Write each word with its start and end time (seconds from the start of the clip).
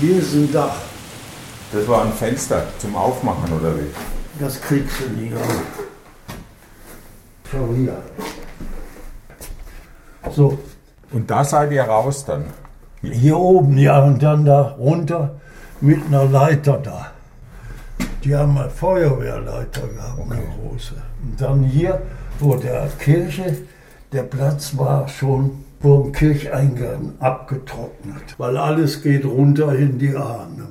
Hier 0.00 0.18
ist 0.18 0.32
ein 0.34 0.52
Dach. 0.52 0.76
Das 1.72 1.86
war 1.88 2.04
ein 2.04 2.12
Fenster 2.12 2.62
zum 2.78 2.94
Aufmachen, 2.94 3.52
oder 3.52 3.76
wie? 3.76 3.90
Das 4.38 4.60
kriegst 4.60 5.00
du 5.00 5.20
nicht. 5.20 5.34
Schau 7.50 7.68
hier. 7.74 7.96
So, 10.30 10.58
Und 11.10 11.30
da 11.30 11.42
seid 11.42 11.72
ihr 11.72 11.82
raus 11.82 12.24
dann? 12.24 12.44
hier 13.02 13.36
oben, 13.38 13.78
ja, 13.78 14.02
und 14.02 14.22
dann 14.22 14.44
da 14.44 14.76
runter 14.78 15.36
mit 15.80 16.04
einer 16.06 16.24
Leiter 16.24 16.78
da. 16.78 17.12
Die 18.24 18.34
haben 18.34 18.58
eine 18.58 18.68
Feuerwehrleiter 18.70 19.86
gehabt, 19.86 20.20
eine 20.30 20.42
große. 20.42 20.94
Und 21.22 21.40
dann 21.40 21.62
hier, 21.62 22.02
wo 22.40 22.56
der 22.56 22.88
Kirche, 22.98 23.56
der 24.12 24.24
Platz 24.24 24.76
war 24.76 25.06
schon 25.08 25.64
vor 25.80 26.04
dem 26.04 26.12
Kircheingang 26.12 27.14
abgetrocknet, 27.20 28.34
weil 28.38 28.56
alles 28.56 29.02
geht 29.02 29.24
runter 29.24 29.74
in 29.74 29.98
die 29.98 30.14
Ahne. 30.16 30.68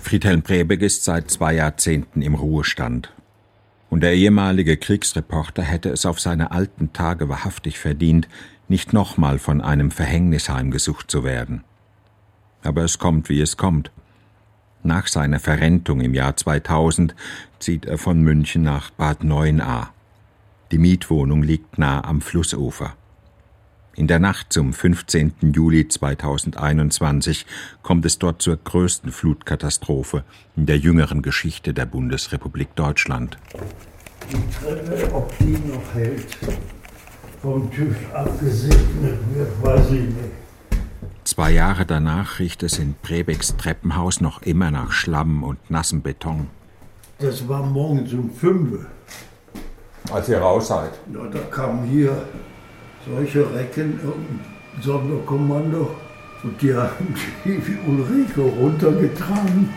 Friedhelm 0.00 0.42
Brebeck 0.42 0.82
ist 0.82 1.04
seit 1.04 1.30
zwei 1.30 1.54
Jahrzehnten 1.54 2.22
im 2.22 2.34
Ruhestand. 2.34 3.12
Und 3.90 4.02
der 4.02 4.14
ehemalige 4.14 4.76
Kriegsreporter 4.76 5.62
hätte 5.62 5.90
es 5.90 6.06
auf 6.06 6.20
seine 6.20 6.52
alten 6.52 6.92
Tage 6.92 7.28
wahrhaftig 7.28 7.78
verdient, 7.78 8.28
nicht 8.68 8.92
nochmal 8.92 9.38
von 9.38 9.60
einem 9.60 9.90
Verhängnis 9.90 10.48
heimgesucht 10.48 11.10
zu 11.10 11.24
werden. 11.24 11.64
Aber 12.62 12.82
es 12.82 12.98
kommt, 12.98 13.28
wie 13.28 13.40
es 13.40 13.56
kommt. 13.56 13.90
Nach 14.82 15.06
seiner 15.06 15.40
Verrentung 15.40 16.00
im 16.00 16.14
Jahr 16.14 16.36
2000 16.36 17.14
zieht 17.58 17.84
er 17.84 17.98
von 17.98 18.20
München 18.22 18.62
nach 18.62 18.90
Bad 18.90 19.24
Neuenahr. 19.24 19.92
Die 20.72 20.78
Mietwohnung 20.78 21.42
liegt 21.42 21.78
nah 21.78 22.04
am 22.04 22.20
Flussufer. 22.20 22.94
In 23.96 24.06
der 24.06 24.20
Nacht 24.20 24.52
zum 24.52 24.72
15. 24.72 25.52
Juli 25.52 25.88
2021 25.88 27.44
kommt 27.82 28.06
es 28.06 28.20
dort 28.20 28.40
zur 28.40 28.56
größten 28.56 29.10
Flutkatastrophe 29.10 30.22
in 30.54 30.66
der 30.66 30.78
jüngeren 30.78 31.22
Geschichte 31.22 31.74
der 31.74 31.86
Bundesrepublik 31.86 32.74
Deutschland. 32.76 33.36
Die 34.30 34.64
Treppe, 34.64 35.12
ob 35.12 35.36
die 35.38 35.58
noch 35.66 35.94
hält, 35.94 36.38
vom 37.42 37.68
TÜV 37.72 37.96
abgesegnet 38.14 39.18
wird, 39.34 39.62
weiß 39.62 39.86
ich 39.86 40.02
nicht. 40.02 40.40
Zwei 41.24 41.50
Jahre 41.50 41.84
danach 41.84 42.38
riecht 42.38 42.62
es 42.62 42.78
in 42.78 42.94
Prebecks 43.02 43.56
Treppenhaus 43.56 44.20
noch 44.20 44.42
immer 44.42 44.70
nach 44.70 44.92
Schlamm 44.92 45.42
und 45.42 45.68
nassem 45.68 46.00
Beton. 46.02 46.46
Das 47.18 47.48
war 47.48 47.66
morgens 47.66 48.12
um 48.12 48.30
5 48.30 48.72
Uhr. 48.72 48.86
Als 50.12 50.28
ihr 50.28 50.38
raus 50.38 50.68
seid? 50.68 50.92
Ja, 51.12 51.26
da 51.26 51.38
kamen 51.50 51.84
hier 51.84 52.16
solche 53.06 53.54
Recken, 53.54 54.00
irgendein 54.02 54.40
Sonderkommando, 54.80 55.94
und 56.42 56.60
die 56.60 56.74
haben 56.74 57.14
die 57.44 57.78
Ulrike 57.86 58.40
runtergetragen. 58.40 59.70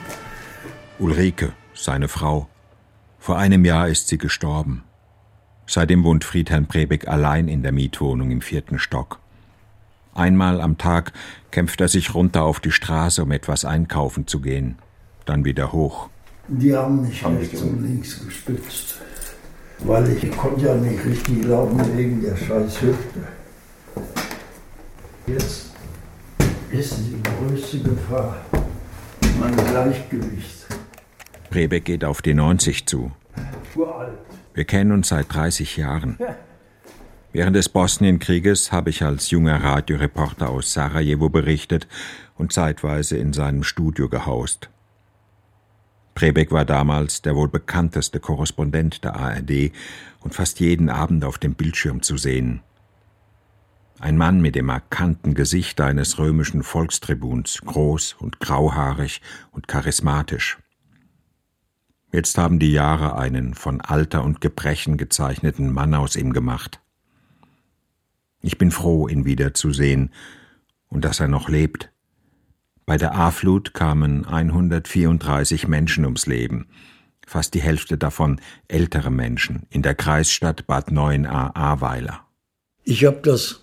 Ulrike, 0.99 1.51
seine 1.73 2.07
Frau. 2.07 2.47
Vor 3.19 3.37
einem 3.37 3.65
Jahr 3.65 3.87
ist 3.87 4.07
sie 4.07 4.17
gestorben. 4.17 4.83
Seitdem 5.65 6.03
wohnt 6.03 6.23
Friedhelm 6.23 6.67
Prebeck 6.67 7.07
allein 7.07 7.47
in 7.47 7.63
der 7.63 7.71
Mietwohnung 7.71 8.31
im 8.31 8.41
vierten 8.41 8.79
Stock. 8.79 9.19
Einmal 10.13 10.61
am 10.61 10.77
Tag 10.77 11.13
kämpft 11.51 11.81
er 11.81 11.87
sich 11.87 12.13
runter 12.13 12.43
auf 12.43 12.59
die 12.59 12.71
Straße, 12.71 13.23
um 13.23 13.31
etwas 13.31 13.65
einkaufen 13.65 14.27
zu 14.27 14.41
gehen, 14.41 14.77
dann 15.25 15.45
wieder 15.45 15.71
hoch. 15.71 16.09
Die 16.47 16.75
haben 16.75 17.01
mich 17.01 17.23
Haben 17.23 17.37
rechts 17.37 17.61
und 17.61 17.81
links 17.81 18.23
gestützt, 18.25 18.97
weil 19.85 20.09
ich 20.09 20.31
konnte 20.35 20.65
ja 20.65 20.75
nicht 20.75 21.03
richtig 21.05 21.45
laufen 21.45 21.97
wegen 21.97 22.21
der 22.21 22.35
scheiß 22.35 22.81
Hüfte. 22.81 23.19
Jetzt 25.27 25.71
ist 26.71 26.97
die 26.99 27.21
größte 27.21 27.79
Gefahr 27.79 28.37
mein 29.39 29.55
Gleichgewicht. 29.55 30.65
Prebeck 31.49 31.85
geht 31.85 32.03
auf 32.03 32.21
die 32.21 32.33
90 32.33 32.85
zu. 32.85 33.11
Uralt. 33.75 34.17
Wir 34.53 34.65
kennen 34.65 34.91
uns 34.91 35.09
seit 35.09 35.33
30 35.33 35.77
Jahren. 35.77 36.17
Während 37.31 37.55
des 37.55 37.69
Bosnienkrieges 37.69 38.71
habe 38.71 38.91
ich 38.91 39.03
als 39.03 39.31
junger 39.31 39.63
Radioreporter 39.63 40.49
aus 40.49 40.73
Sarajevo 40.73 41.29
berichtet 41.29 41.87
und 42.37 42.53
zeitweise 42.53 43.17
in 43.17 43.33
seinem 43.33 43.63
Studio 43.63 44.09
gehaust. 44.09 44.69
Prebeck 46.15 46.51
war 46.51 46.65
damals 46.65 47.21
der 47.21 47.35
wohl 47.35 47.47
bekannteste 47.47 48.19
Korrespondent 48.19 49.03
der 49.03 49.15
ARD 49.15 49.71
und 50.19 50.33
fast 50.33 50.59
jeden 50.59 50.89
Abend 50.89 51.25
auf 51.25 51.37
dem 51.37 51.55
Bildschirm 51.55 52.01
zu 52.01 52.17
sehen. 52.17 52.61
Ein 53.99 54.17
Mann 54.17 54.41
mit 54.41 54.55
dem 54.55 54.65
markanten 54.65 55.33
Gesicht 55.33 55.79
eines 55.79 56.17
römischen 56.17 56.63
Volkstribuns, 56.63 57.61
groß 57.61 58.13
und 58.19 58.39
grauhaarig 58.39 59.21
und 59.51 59.67
charismatisch. 59.67 60.57
Jetzt 62.11 62.37
haben 62.37 62.59
die 62.59 62.71
Jahre 62.71 63.15
einen 63.15 63.53
von 63.55 63.81
Alter 63.81 64.23
und 64.23 64.39
Gebrechen 64.39 64.97
gezeichneten 64.97 65.71
Mann 65.71 65.95
aus 65.95 66.15
ihm 66.15 66.33
gemacht. 66.33 66.79
Ich 68.41 68.57
bin 68.57 68.71
froh, 68.71 69.07
ihn 69.07 69.25
wiederzusehen 69.25 70.11
und 70.89 71.05
dass 71.05 71.19
er 71.19 71.27
noch 71.27 71.49
lebt. 71.49 71.91
Bei 72.85 72.97
der 72.97 73.15
A-Flut 73.15 73.73
kamen 73.73 74.25
134 74.25 75.69
Menschen 75.69 76.03
ums 76.03 76.25
Leben, 76.25 76.67
fast 77.25 77.53
die 77.53 77.61
Hälfte 77.61 77.97
davon 77.97 78.41
ältere 78.67 79.09
Menschen 79.09 79.63
in 79.69 79.81
der 79.81 79.95
Kreisstadt 79.95 80.67
Bad 80.67 80.91
Neuenahr-Ahrweiler. 80.91 82.25
Ich 82.83 83.05
habe 83.05 83.19
das 83.23 83.61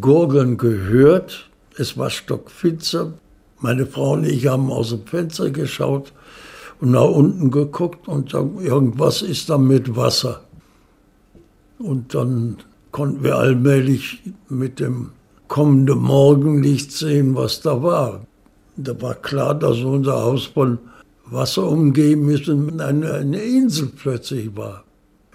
Gurgeln 0.00 0.56
gehört. 0.56 1.48
Es 1.78 1.96
war 1.96 2.10
stockfinster. 2.10 3.12
Meine 3.60 3.86
Frau 3.86 4.14
und 4.14 4.24
ich 4.24 4.48
haben 4.48 4.70
aus 4.72 4.90
dem 4.90 5.06
Fenster 5.06 5.50
geschaut 5.50 6.12
und 6.80 6.90
nach 6.90 7.04
unten 7.04 7.52
geguckt 7.52 8.08
und 8.08 8.30
sagen, 8.30 8.60
irgendwas 8.60 9.22
ist 9.22 9.48
da 9.48 9.58
mit 9.58 9.94
Wasser. 9.94 10.42
Und 11.78 12.14
dann 12.14 12.56
konnten 12.90 13.22
wir 13.22 13.36
allmählich 13.36 14.22
mit 14.48 14.80
dem 14.80 15.12
kommenden 15.54 16.00
Morgenlicht 16.00 16.90
sehen, 16.90 17.36
was 17.36 17.60
da 17.60 17.80
war. 17.80 18.26
Da 18.76 19.00
war 19.00 19.14
klar, 19.14 19.54
dass 19.54 19.78
unser 19.78 20.14
Haus 20.14 20.46
von 20.46 20.80
Wasser 21.26 21.68
umgeben 21.68 22.28
ist 22.28 22.48
und 22.48 22.80
eine, 22.80 23.12
eine 23.12 23.38
Insel 23.40 23.92
plötzlich 23.94 24.56
war. 24.56 24.82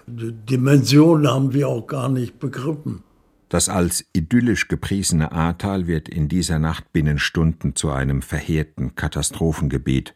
Die 0.06 0.32
Dimension 0.32 1.26
haben 1.26 1.54
wir 1.54 1.68
auch 1.68 1.86
gar 1.86 2.10
nicht 2.10 2.38
begriffen. 2.38 3.02
Das 3.48 3.70
als 3.70 4.04
idyllisch 4.12 4.68
gepriesene 4.68 5.32
Ahrtal 5.32 5.86
wird 5.86 6.10
in 6.10 6.28
dieser 6.28 6.58
Nacht 6.58 6.92
binnen 6.92 7.18
Stunden 7.18 7.74
zu 7.74 7.88
einem 7.90 8.20
verheerten 8.20 8.94
Katastrophengebiet. 8.94 10.14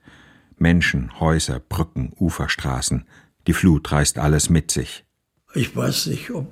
Menschen, 0.58 1.18
Häuser, 1.18 1.60
Brücken, 1.66 2.12
Uferstraßen. 2.20 3.06
Die 3.46 3.54
Flut 3.54 3.90
reißt 3.90 4.18
alles 4.18 4.50
mit 4.50 4.70
sich. 4.70 5.06
Ich 5.54 5.74
weiß 5.74 6.08
nicht, 6.08 6.30
ob, 6.30 6.46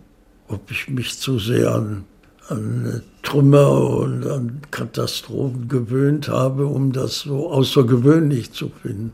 ob 0.48 0.70
ich 0.70 0.88
mich 0.88 1.18
zu 1.18 1.38
sehr 1.38 1.74
an, 1.74 2.06
an 2.48 3.02
Trümmer 3.22 3.70
und 3.98 4.26
an 4.26 4.62
Katastrophen 4.70 5.68
gewöhnt 5.68 6.28
habe, 6.28 6.66
um 6.66 6.92
das 6.92 7.20
so 7.20 7.50
außergewöhnlich 7.50 8.52
zu 8.52 8.70
finden. 8.82 9.12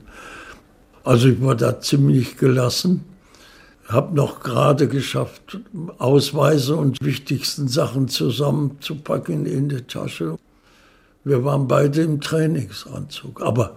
Also 1.05 1.29
ich 1.29 1.41
war 1.41 1.55
da 1.55 1.81
ziemlich 1.81 2.37
gelassen, 2.37 3.05
habe 3.87 4.15
noch 4.15 4.41
gerade 4.41 4.89
geschafft, 4.89 5.59
Ausweise 5.99 6.77
und 6.77 7.03
wichtigsten 7.03 7.69
Sachen 7.69 8.09
zusammenzupacken 8.09 9.47
in 9.47 9.69
die 9.69 9.83
Tasche. 9.83 10.37
Wir 11.25 11.45
waren 11.45 11.69
beide 11.69 12.03
im 12.03 12.21
Trainingsanzug, 12.21 13.43
aber 13.43 13.77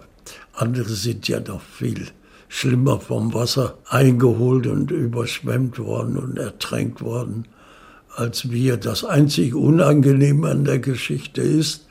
andere 0.54 0.90
sind 0.90 1.28
ja 1.28 1.40
noch 1.40 1.62
viel 1.62 2.08
schlimmer 2.48 3.00
vom 3.00 3.32
Wasser 3.32 3.78
eingeholt 3.88 4.66
und 4.66 4.90
überschwemmt 4.90 5.78
worden 5.78 6.18
und 6.18 6.38
ertränkt 6.38 7.00
worden 7.00 7.46
als 8.14 8.50
wir. 8.50 8.76
Das 8.76 9.04
einzig 9.04 9.54
Unangenehme 9.54 10.50
an 10.50 10.64
der 10.64 10.78
Geschichte 10.78 11.42
ist, 11.42 11.86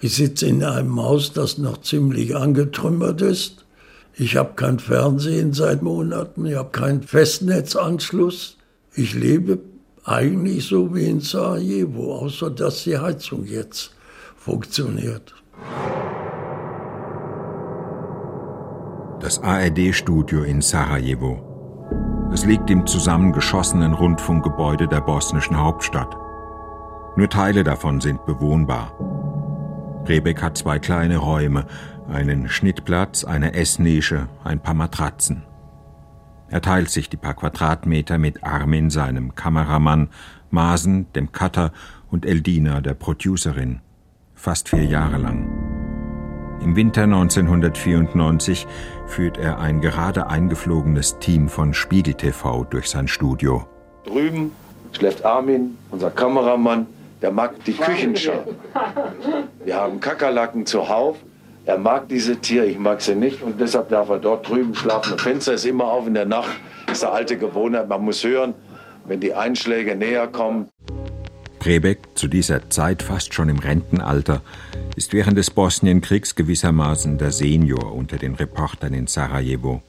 ich 0.00 0.14
sitze 0.16 0.46
in 0.46 0.64
einem 0.64 1.00
Haus, 1.00 1.32
das 1.32 1.58
noch 1.58 1.82
ziemlich 1.82 2.34
angetrümmert 2.34 3.20
ist. 3.20 3.66
Ich 4.16 4.36
habe 4.36 4.54
kein 4.54 4.78
Fernsehen 4.78 5.52
seit 5.52 5.82
Monaten, 5.82 6.46
ich 6.46 6.56
habe 6.56 6.70
keinen 6.70 7.02
Festnetzanschluss. 7.02 8.56
Ich 8.94 9.14
lebe 9.14 9.58
eigentlich 10.04 10.66
so 10.66 10.94
wie 10.94 11.06
in 11.06 11.20
Sarajevo, 11.20 12.14
außer 12.14 12.50
dass 12.50 12.84
die 12.84 12.98
Heizung 12.98 13.44
jetzt 13.44 13.92
funktioniert. 14.36 15.34
Das 19.20 19.38
ARD-Studio 19.42 20.44
in 20.44 20.62
Sarajevo. 20.62 21.49
Es 22.32 22.44
liegt 22.44 22.70
im 22.70 22.86
zusammengeschossenen 22.86 23.92
Rundfunkgebäude 23.92 24.86
der 24.86 25.00
bosnischen 25.00 25.56
Hauptstadt. 25.58 26.16
Nur 27.16 27.28
Teile 27.28 27.64
davon 27.64 28.00
sind 28.00 28.24
bewohnbar. 28.24 28.92
Rebeck 30.06 30.40
hat 30.40 30.56
zwei 30.56 30.78
kleine 30.78 31.16
Räume, 31.16 31.66
einen 32.08 32.48
Schnittplatz, 32.48 33.24
eine 33.24 33.54
Essnische, 33.54 34.28
ein 34.44 34.60
paar 34.60 34.74
Matratzen. 34.74 35.42
Er 36.48 36.60
teilt 36.60 36.90
sich 36.90 37.08
die 37.08 37.16
paar 37.16 37.34
Quadratmeter 37.34 38.18
mit 38.18 38.44
Armin, 38.44 38.90
seinem 38.90 39.34
Kameramann, 39.34 40.08
Masen, 40.50 41.12
dem 41.14 41.32
Cutter 41.32 41.72
und 42.10 42.26
Eldina, 42.26 42.80
der 42.80 42.94
Producerin. 42.94 43.80
fast 44.34 44.70
vier 44.70 44.84
Jahre 44.84 45.18
lang. 45.18 45.69
Im 46.62 46.76
Winter 46.76 47.04
1994 47.04 48.66
führt 49.06 49.38
er 49.38 49.58
ein 49.60 49.80
gerade 49.80 50.26
eingeflogenes 50.28 51.18
Team 51.18 51.48
von 51.48 51.72
Spiegel 51.72 52.12
TV 52.14 52.64
durch 52.64 52.90
sein 52.90 53.08
Studio. 53.08 53.66
Drüben 54.04 54.52
schläft 54.92 55.24
Armin, 55.24 55.78
unser 55.90 56.10
Kameramann, 56.10 56.86
der 57.22 57.30
mag 57.30 57.64
die 57.64 57.72
Küchenschau. 57.72 58.44
Wir 59.64 59.76
haben 59.76 60.00
Kakerlaken 60.00 60.66
zuhauf. 60.66 61.16
Er 61.64 61.78
mag 61.78 62.08
diese 62.08 62.36
Tiere, 62.36 62.66
ich 62.66 62.78
mag 62.78 63.00
sie 63.00 63.14
nicht 63.14 63.42
und 63.42 63.58
deshalb 63.60 63.88
darf 63.88 64.10
er 64.10 64.18
dort 64.18 64.48
drüben 64.48 64.74
schlafen. 64.74 65.12
Das 65.12 65.22
Fenster 65.22 65.54
ist 65.54 65.64
immer 65.64 65.84
auf 65.84 66.06
in 66.06 66.14
der 66.14 66.26
Nacht, 66.26 66.50
das 66.86 66.98
ist 66.98 67.02
der 67.02 67.12
alte 67.12 67.38
Gewohnheit. 67.38 67.88
Man 67.88 68.02
muss 68.02 68.22
hören, 68.22 68.54
wenn 69.06 69.20
die 69.20 69.32
Einschläge 69.32 69.96
näher 69.96 70.26
kommen. 70.26 70.68
Prebeck, 71.58 72.00
zu 72.14 72.26
dieser 72.26 72.70
Zeit 72.70 73.02
fast 73.02 73.34
schon 73.34 73.50
im 73.50 73.58
Rentenalter, 73.58 74.40
ist 74.96 75.12
während 75.12 75.38
des 75.38 75.50
Bosnienkriegs 75.50 76.34
gewissermaßen 76.34 77.18
der 77.18 77.30
Senior 77.30 77.92
unter 77.94 78.16
den 78.16 78.34
Reportern 78.34 78.94
in 78.94 79.06
Sarajevo. 79.06 79.82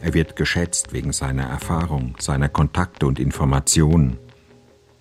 Er 0.00 0.14
wird 0.14 0.36
geschätzt 0.36 0.92
wegen 0.92 1.12
seiner 1.12 1.44
Erfahrung, 1.44 2.14
seiner 2.20 2.48
Kontakte 2.48 3.06
und 3.06 3.18
Informationen 3.18 4.18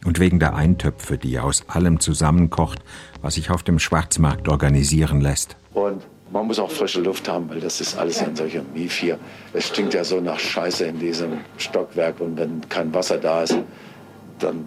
und 0.05 0.19
wegen 0.19 0.39
der 0.39 0.55
Eintöpfe, 0.55 1.17
die 1.17 1.35
er 1.35 1.43
aus 1.43 1.63
allem 1.67 1.99
zusammenkocht, 1.99 2.79
was 3.21 3.35
sich 3.35 3.51
auf 3.51 3.63
dem 3.63 3.79
Schwarzmarkt 3.79 4.47
organisieren 4.47 5.21
lässt. 5.21 5.55
Und 5.73 6.03
man 6.31 6.47
muss 6.47 6.59
auch 6.59 6.71
frische 6.71 7.01
Luft 7.01 7.29
haben, 7.29 7.49
weil 7.49 7.59
das 7.59 7.79
ist 7.79 7.97
alles 7.97 8.19
ein 8.19 8.35
solcher 8.35 8.61
Mief 8.73 8.95
hier. 8.95 9.19
Es 9.53 9.67
stinkt 9.67 9.93
ja 9.93 10.03
so 10.03 10.19
nach 10.19 10.39
Scheiße 10.39 10.85
in 10.85 10.99
diesem 10.99 11.33
Stockwerk 11.57 12.19
und 12.19 12.37
wenn 12.37 12.67
kein 12.67 12.93
Wasser 12.93 13.17
da 13.17 13.43
ist, 13.43 13.57
dann 14.39 14.65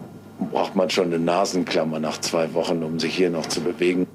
braucht 0.51 0.75
man 0.75 0.89
schon 0.89 1.05
eine 1.05 1.19
Nasenklammer 1.19 1.99
nach 1.99 2.19
zwei 2.19 2.53
Wochen, 2.53 2.83
um 2.83 2.99
sich 2.99 3.15
hier 3.15 3.29
noch 3.29 3.45
zu 3.45 3.61
bewegen. 3.61 4.07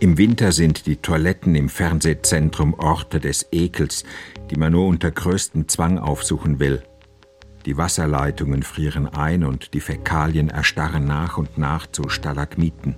Im 0.00 0.16
Winter 0.16 0.52
sind 0.52 0.86
die 0.86 0.94
Toiletten 0.94 1.56
im 1.56 1.68
Fernsehzentrum 1.68 2.74
Orte 2.74 3.18
des 3.18 3.48
Ekels, 3.50 4.04
die 4.48 4.54
man 4.54 4.70
nur 4.70 4.86
unter 4.86 5.10
größtem 5.10 5.66
Zwang 5.66 5.98
aufsuchen 5.98 6.60
will. 6.60 6.84
Die 7.66 7.76
Wasserleitungen 7.76 8.62
frieren 8.62 9.08
ein 9.08 9.42
und 9.42 9.74
die 9.74 9.80
Fäkalien 9.80 10.50
erstarren 10.50 11.04
nach 11.04 11.36
und 11.36 11.58
nach 11.58 11.88
zu 11.88 12.08
Stalagmiten. 12.08 12.94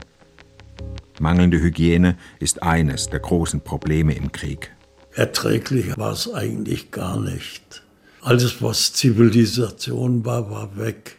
Mangelnde 1.18 1.58
Hygiene 1.62 2.18
ist 2.38 2.62
eines 2.62 3.08
der 3.08 3.20
großen 3.20 3.62
Probleme 3.62 4.14
im 4.14 4.30
Krieg. 4.30 4.70
Erträglich 5.14 5.96
war 5.96 6.12
es 6.12 6.30
eigentlich 6.30 6.90
gar 6.90 7.18
nicht. 7.18 7.82
Alles, 8.20 8.60
was 8.60 8.92
Zivilisation 8.92 10.26
war, 10.26 10.50
war 10.50 10.76
weg. 10.76 11.16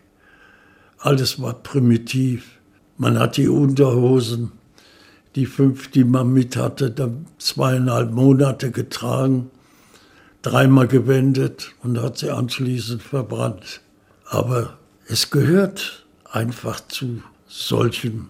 Alles 1.00 1.42
war 1.42 1.56
primitiv. 1.56 2.60
Man 2.98 3.18
hat 3.18 3.38
die 3.38 3.48
Unterhosen, 3.48 4.52
die 5.36 5.46
fünf, 5.46 5.90
die 5.92 6.04
man 6.04 6.34
mit 6.34 6.56
hatte, 6.58 6.92
dann 6.92 7.26
zweieinhalb 7.38 8.12
Monate 8.12 8.72
getragen, 8.72 9.50
dreimal 10.42 10.88
gewendet 10.88 11.74
und 11.84 12.02
hat 12.02 12.18
sie 12.18 12.32
anschließend 12.32 13.02
verbrannt. 13.02 13.82
Aber 14.26 14.78
es 15.08 15.30
gehört 15.30 16.06
einfach 16.30 16.82
zu 16.88 17.22
solchen 17.48 18.30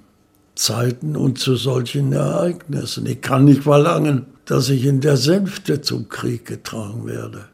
Zeiten 0.55 1.15
und 1.15 1.39
zu 1.39 1.55
solchen 1.55 2.13
Ereignissen. 2.13 3.05
Ich 3.05 3.21
kann 3.21 3.45
nicht 3.45 3.63
verlangen, 3.63 4.25
dass 4.45 4.69
ich 4.69 4.85
in 4.85 5.01
der 5.01 5.17
Sänfte 5.17 5.81
zum 5.81 6.09
Krieg 6.09 6.45
getragen 6.45 7.05
werde. 7.05 7.45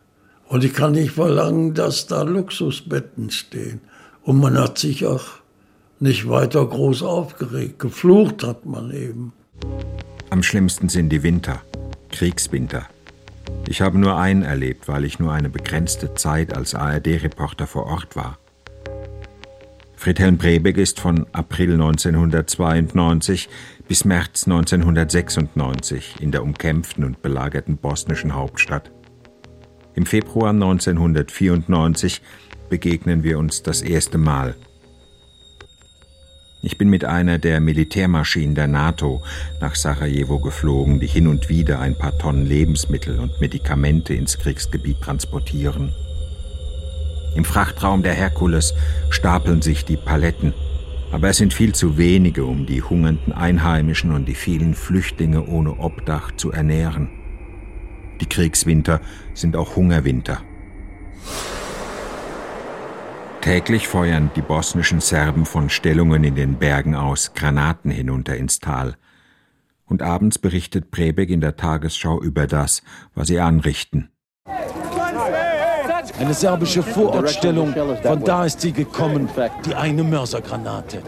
Und 0.48 0.64
ich 0.64 0.74
kann 0.74 0.94
nicht 0.94 1.12
verlangen, 1.12 1.74
dass 1.74 2.08
da 2.08 2.24
Luxusbetten 2.24 3.30
stehen. 3.32 3.82
Und 4.24 4.40
man 4.40 4.58
hat 4.58 4.78
sich 4.78 5.06
auch 5.06 5.26
nicht 6.00 6.30
weiter 6.30 6.66
groß 6.66 7.04
aufgeregt. 7.04 7.80
Geflucht 7.80 8.44
hat 8.44 8.66
man 8.66 8.92
eben. 8.92 9.34
Am 10.30 10.44
schlimmsten 10.44 10.90
sind 10.90 11.10
die 11.10 11.24
Winter, 11.24 11.62
Kriegswinter. 12.12 12.88
Ich 13.68 13.82
habe 13.82 13.98
nur 13.98 14.18
einen 14.18 14.44
erlebt, 14.44 14.88
weil 14.88 15.06
ich 15.06 15.20
nur 15.20 15.32
eine 15.32 15.50
begrenzte 15.50 16.14
Zeit 16.14 16.56
als 16.56 16.76
ARD-Reporter 16.76 17.68
vor 17.68 17.86
Ort 17.86 18.16
war. 18.16 18.38
Friedhelm 19.96 20.38
Brebeck 20.38 20.78
ist 20.78 21.00
von 21.00 21.26
April 21.32 21.74
1992 21.74 23.50
bis 23.88 24.06
März 24.06 24.46
1996 24.46 26.18
in 26.20 26.32
der 26.32 26.44
umkämpften 26.44 27.04
und 27.04 27.22
belagerten 27.22 27.78
bosnischen 27.78 28.36
Hauptstadt. 28.36 28.92
Im 29.96 30.06
Februar 30.06 30.52
1994 30.52 32.22
begegnen 32.70 33.24
wir 33.24 33.40
uns 33.40 33.64
das 33.64 33.82
erste 33.82 34.18
Mal. 34.18 34.56
Ich 36.68 36.78
bin 36.78 36.90
mit 36.90 37.06
einer 37.06 37.40
der 37.40 37.62
Militärmaschinen 37.62 38.54
der 38.54 38.68
NATO 38.68 39.24
nach 39.62 39.76
Sarajevo 39.76 40.40
geflogen, 40.40 41.00
die 41.00 41.08
hin 41.08 41.28
und 41.28 41.48
wieder 41.48 41.80
ein 41.80 41.96
paar 41.96 42.18
Tonnen 42.18 42.46
Lebensmittel 42.46 43.20
und 43.20 43.40
Medikamente 43.40 44.14
ins 44.14 44.38
Kriegsgebiet 44.38 45.00
transportieren. 45.00 45.94
Im 47.38 47.46
Frachtraum 47.46 48.04
der 48.04 48.16
Herkules 48.16 48.74
stapeln 49.10 49.62
sich 49.62 49.86
die 49.86 49.96
Paletten, 49.96 50.54
aber 51.14 51.30
es 51.30 51.38
sind 51.38 51.54
viel 51.54 51.74
zu 51.74 51.98
wenige, 51.98 52.44
um 52.44 52.66
die 52.66 52.82
hungernden 52.82 53.32
Einheimischen 53.32 54.12
und 54.12 54.26
die 54.26 54.36
vielen 54.36 54.74
Flüchtlinge 54.74 55.46
ohne 55.48 55.80
Obdach 55.80 56.34
zu 56.36 56.52
ernähren. 56.52 57.08
Die 58.20 58.28
Kriegswinter 58.28 59.00
sind 59.34 59.56
auch 59.56 59.78
Hungerwinter. 59.78 60.42
Täglich 63.42 63.88
feuern 63.88 64.30
die 64.36 64.42
bosnischen 64.42 65.00
Serben 65.00 65.46
von 65.46 65.70
Stellungen 65.70 66.24
in 66.24 66.36
den 66.36 66.56
Bergen 66.56 66.96
aus 66.96 67.34
Granaten 67.34 67.92
hinunter 67.92 68.36
ins 68.36 68.60
Tal. 68.60 68.96
Und 69.86 70.02
abends 70.02 70.38
berichtet 70.38 70.92
Prebeck 70.92 71.30
in 71.30 71.40
der 71.40 71.56
Tagesschau 71.56 72.22
über 72.22 72.46
das, 72.46 72.82
was 73.16 73.28
sie 73.28 73.40
anrichten. 73.40 74.10
Eine 76.20 76.34
serbische 76.34 76.84
Vorortstellung, 76.84 77.74
von 78.04 78.24
da 78.24 78.46
ist 78.46 78.62
sie 78.62 78.72
gekommen, 78.72 79.30
die 79.66 79.76
eine 79.76 80.04
Mörsergranate. 80.04 81.02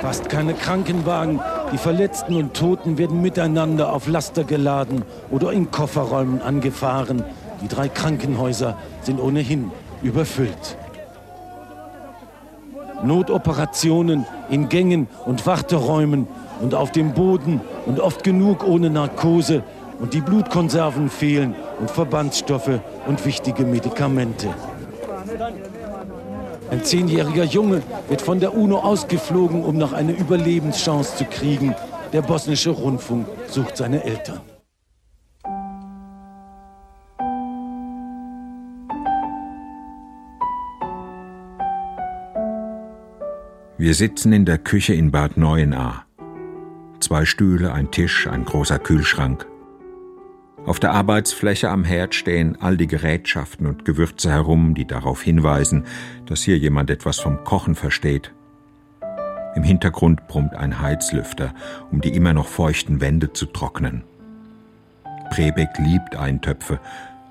Fast 0.00 0.28
keine 0.28 0.54
Krankenwagen, 0.54 1.40
die 1.72 1.78
Verletzten 1.78 2.34
und 2.36 2.54
Toten 2.54 2.98
werden 2.98 3.20
miteinander 3.20 3.92
auf 3.92 4.06
Laster 4.06 4.44
geladen 4.44 5.02
oder 5.30 5.52
in 5.52 5.70
Kofferräumen 5.70 6.40
angefahren, 6.40 7.24
die 7.60 7.68
drei 7.68 7.88
Krankenhäuser 7.88 8.76
sind 9.02 9.20
ohnehin 9.20 9.70
überfüllt. 10.02 10.76
Notoperationen 13.02 14.26
in 14.50 14.68
Gängen 14.68 15.08
und 15.24 15.46
Warteräumen 15.46 16.26
und 16.60 16.74
auf 16.74 16.90
dem 16.90 17.12
Boden 17.12 17.60
und 17.86 18.00
oft 18.00 18.24
genug 18.24 18.66
ohne 18.66 18.90
Narkose 18.90 19.62
und 20.00 20.14
die 20.14 20.20
Blutkonserven 20.20 21.08
fehlen 21.08 21.54
und 21.80 21.90
Verbandsstoffe 21.90 22.80
und 23.06 23.24
wichtige 23.24 23.64
Medikamente. 23.64 24.48
Ein 26.70 26.84
zehnjähriger 26.84 27.44
Junge 27.44 27.82
wird 28.08 28.20
von 28.20 28.40
der 28.40 28.54
UNO 28.54 28.78
ausgeflogen, 28.78 29.64
um 29.64 29.78
noch 29.78 29.92
eine 29.92 30.12
Überlebenschance 30.12 31.16
zu 31.16 31.24
kriegen. 31.24 31.74
Der 32.12 32.22
bosnische 32.22 32.70
Rundfunk 32.70 33.26
sucht 33.48 33.76
seine 33.76 34.04
Eltern. 34.04 34.40
Wir 43.80 43.94
sitzen 43.94 44.32
in 44.32 44.44
der 44.44 44.58
Küche 44.58 44.92
in 44.92 45.12
Bad 45.12 45.36
Neuenahr. 45.36 46.04
Zwei 46.98 47.24
Stühle, 47.24 47.72
ein 47.72 47.92
Tisch, 47.92 48.26
ein 48.26 48.44
großer 48.44 48.80
Kühlschrank. 48.80 49.46
Auf 50.66 50.80
der 50.80 50.90
Arbeitsfläche 50.94 51.70
am 51.70 51.84
Herd 51.84 52.16
stehen 52.16 52.60
all 52.60 52.76
die 52.76 52.88
Gerätschaften 52.88 53.68
und 53.68 53.84
Gewürze 53.84 54.32
herum, 54.32 54.74
die 54.74 54.84
darauf 54.84 55.22
hinweisen, 55.22 55.84
dass 56.26 56.42
hier 56.42 56.58
jemand 56.58 56.90
etwas 56.90 57.20
vom 57.20 57.44
Kochen 57.44 57.76
versteht. 57.76 58.34
Im 59.54 59.62
Hintergrund 59.62 60.26
brummt 60.26 60.56
ein 60.56 60.80
Heizlüfter, 60.80 61.54
um 61.92 62.00
die 62.00 62.16
immer 62.16 62.32
noch 62.32 62.48
feuchten 62.48 63.00
Wände 63.00 63.32
zu 63.32 63.46
trocknen. 63.46 64.02
Prebeck 65.30 65.78
liebt 65.78 66.16
Eintöpfe, 66.16 66.80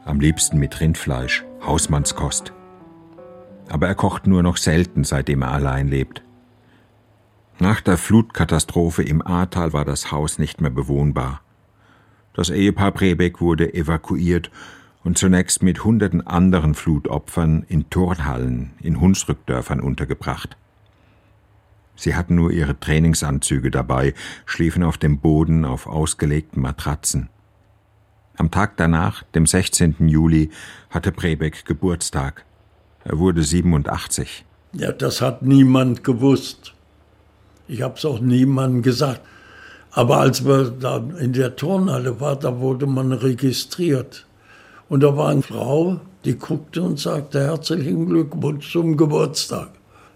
am 0.06 0.22
liebsten 0.22 0.60
mit 0.60 0.80
Rindfleisch, 0.80 1.44
Hausmannskost. 1.66 2.54
Aber 3.68 3.88
er 3.90 3.96
kocht 3.96 4.28
nur 4.28 4.44
noch 4.44 4.56
selten, 4.56 5.04
seitdem 5.04 5.42
er 5.42 5.52
allein 5.52 5.90
lebt. 5.90 6.24
Nach 7.60 7.82
der 7.82 7.98
Flutkatastrophe 7.98 9.02
im 9.02 9.26
Ahrtal 9.26 9.74
war 9.74 9.84
das 9.84 10.12
Haus 10.12 10.38
nicht 10.38 10.62
mehr 10.62 10.70
bewohnbar. 10.70 11.42
Das 12.36 12.52
Ehepaar 12.52 12.92
Brebeck 12.92 13.42
wurde 13.42 13.74
evakuiert 13.74 14.52
und 15.04 15.18
zunächst 15.18 15.64
mit 15.64 15.84
hunderten 15.84 16.26
anderen 16.26 16.76
Flutopfern 16.76 17.66
in 17.68 17.90
Turnhallen 17.90 18.74
in 18.80 19.02
Hunsrückdörfern 19.02 19.80
untergebracht. 19.80 20.56
Sie 21.96 22.14
hatten 22.14 22.36
nur 22.36 22.52
ihre 22.52 22.80
Trainingsanzüge 22.80 23.72
dabei, 23.72 24.14
schliefen 24.46 24.84
auf 24.84 25.00
dem 25.00 25.18
Boden 25.18 25.66
auf 25.66 25.88
ausgelegten 25.88 26.62
Matratzen. 26.62 27.30
Am 28.36 28.52
Tag 28.52 28.78
danach, 28.78 29.24
dem 29.34 29.48
16. 29.48 30.08
Juli, 30.08 30.52
hatte 30.92 31.12
Brebeck 31.12 31.66
Geburtstag. 31.66 32.46
Er 33.04 33.18
wurde 33.18 33.42
87. 33.42 34.46
Ja, 34.74 34.92
das 34.92 35.22
hat 35.22 35.42
niemand 35.42 36.04
gewusst. 36.04 36.76
Ich 37.68 37.82
habe 37.82 37.96
es 37.98 38.06
auch 38.06 38.20
niemandem 38.20 38.82
gesagt. 38.82 39.22
Aber 39.92 40.20
als 40.20 40.46
wir 40.46 40.70
da 40.70 41.04
in 41.20 41.34
der 41.34 41.56
Turnhalle 41.56 42.20
waren, 42.20 42.40
da 42.40 42.60
wurde 42.60 42.86
man 42.86 43.12
registriert. 43.12 44.26
Und 44.90 45.02
da 45.02 45.18
war 45.18 45.30
eine 45.30 45.42
Frau, 45.42 46.00
die 46.24 46.38
guckte 46.38 46.82
und 46.82 47.00
sagte 47.00 47.42
herzlichen 47.42 48.06
Glückwunsch 48.06 48.72
zum 48.72 48.96
Geburtstag, 48.96 49.70